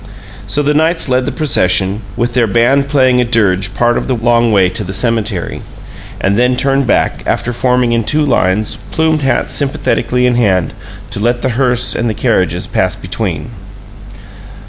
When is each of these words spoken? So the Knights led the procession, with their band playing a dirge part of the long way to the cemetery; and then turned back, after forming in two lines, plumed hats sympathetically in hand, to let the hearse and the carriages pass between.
So 0.47 0.63
the 0.63 0.73
Knights 0.73 1.09
led 1.09 1.27
the 1.27 1.31
procession, 1.31 2.01
with 2.17 2.33
their 2.33 2.47
band 2.47 2.87
playing 2.87 3.21
a 3.21 3.23
dirge 3.23 3.75
part 3.75 3.99
of 3.99 4.07
the 4.07 4.15
long 4.15 4.51
way 4.51 4.67
to 4.67 4.83
the 4.83 4.93
cemetery; 4.95 5.61
and 6.19 6.39
then 6.39 6.55
turned 6.57 6.87
back, 6.87 7.21
after 7.27 7.53
forming 7.53 7.91
in 7.91 8.03
two 8.03 8.25
lines, 8.25 8.79
plumed 8.89 9.21
hats 9.21 9.53
sympathetically 9.53 10.25
in 10.25 10.33
hand, 10.37 10.73
to 11.11 11.19
let 11.19 11.43
the 11.43 11.49
hearse 11.49 11.93
and 11.93 12.09
the 12.09 12.15
carriages 12.15 12.65
pass 12.65 12.95
between. 12.95 13.51